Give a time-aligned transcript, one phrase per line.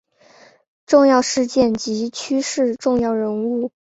[0.87, 3.71] 重要事件及趋势重要人物